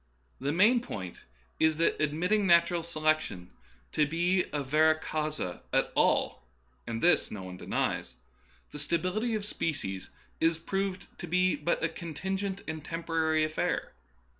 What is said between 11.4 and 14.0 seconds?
but a contingent and temporary affair.